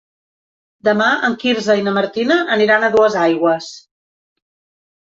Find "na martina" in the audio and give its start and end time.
1.89-2.41